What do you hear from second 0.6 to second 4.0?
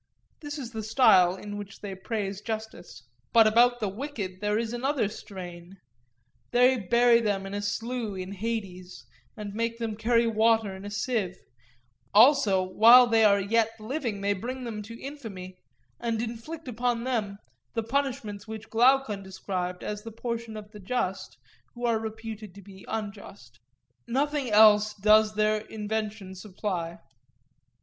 the style in which they praise justice. But about the